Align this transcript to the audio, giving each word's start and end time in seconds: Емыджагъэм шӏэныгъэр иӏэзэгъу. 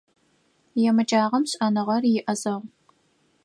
Емыджагъэм 0.89 1.43
шӏэныгъэр 1.51 2.03
иӏэзэгъу. 2.17 2.63